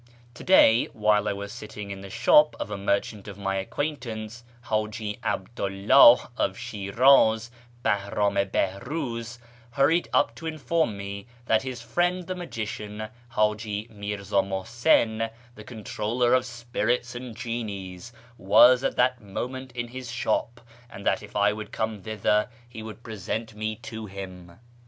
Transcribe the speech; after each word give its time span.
—To 0.33 0.43
day, 0.43 0.85
while 0.93 1.27
I 1.27 1.33
was 1.33 1.51
sitting 1.53 1.91
in 1.91 2.01
the 2.01 2.09
shop 2.09 2.55
of 2.59 2.71
a 2.71 2.75
merchant 2.79 3.27
of 3.27 3.37
my 3.37 3.57
acquaintance, 3.57 4.43
Haji 4.61 5.19
'Abclu 5.23 5.85
'Ihih 5.85 6.27
of 6.37 6.57
Shiraz, 6.57 7.51
Bahram 7.83 8.35
i 8.35 8.45
Bihruz 8.45 9.37
hurried 9.69 10.09
up 10.11 10.33
to 10.33 10.47
inform 10.47 10.97
me 10.97 11.27
that 11.45 11.61
his 11.61 11.83
friend 11.83 12.25
the 12.25 12.33
magician, 12.33 13.09
Haji 13.29 13.89
Mirza 13.91 14.41
Muhsin, 14.41 15.29
the 15.53 15.63
controller 15.63 16.33
of 16.33 16.47
spirits 16.47 17.13
and 17.13 17.35
genies, 17.35 18.11
was 18.39 18.83
at 18.83 18.95
that 18.95 19.21
moment 19.21 19.71
in 19.73 19.89
his 19.89 20.09
shop, 20.09 20.61
and 20.89 21.05
that 21.05 21.21
if 21.21 21.35
I 21.35 21.53
would 21.53 21.71
come 21.71 22.01
thither 22.01 22.49
he 22.67 22.81
would 22.81 23.03
present 23.03 23.53
me 23.53 23.75
to 23.83 24.07
him. 24.07 24.57